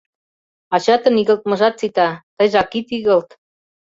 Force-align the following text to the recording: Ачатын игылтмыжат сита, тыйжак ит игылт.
Ачатын 0.75 1.15
игылтмыжат 1.21 1.75
сита, 1.79 2.09
тыйжак 2.37 2.71
ит 2.79 2.87
игылт. 2.97 3.29